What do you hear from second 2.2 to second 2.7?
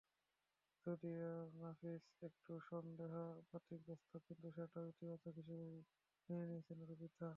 একটু